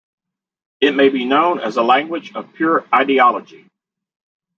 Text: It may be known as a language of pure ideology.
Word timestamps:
It 0.79 0.95
may 0.95 1.09
be 1.09 1.25
known 1.25 1.59
as 1.59 1.77
a 1.77 1.83
language 1.83 2.33
of 2.33 2.51
pure 2.55 2.87
ideology. 2.91 3.67